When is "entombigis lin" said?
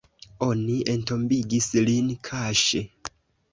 0.93-2.11